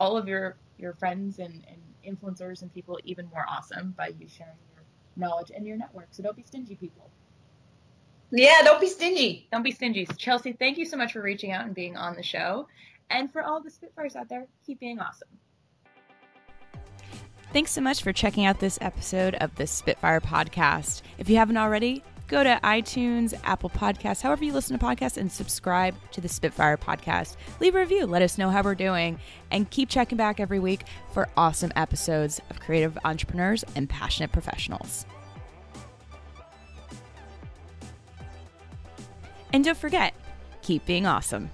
[0.00, 4.26] all of your your friends and, and influencers and people even more awesome by you
[4.28, 4.75] sharing your
[5.16, 6.08] knowledge and your network.
[6.10, 7.10] So don't be stingy, people.
[8.30, 9.48] Yeah, don't be stingy.
[9.52, 10.06] Don't be stingy.
[10.16, 12.66] Chelsea, thank you so much for reaching out and being on the show.
[13.10, 15.28] And for all the Spitfires out there, keep being awesome.
[17.52, 21.02] Thanks so much for checking out this episode of the Spitfire Podcast.
[21.18, 25.30] If you haven't already, go to iTunes, Apple Podcasts, however you listen to podcasts, and
[25.30, 27.36] subscribe to the Spitfire Podcast.
[27.60, 29.18] Leave a review, let us know how we're doing,
[29.50, 35.06] and keep checking back every week for awesome episodes of creative entrepreneurs and passionate professionals.
[39.52, 40.14] And don't forget,
[40.62, 41.50] keep being awesome.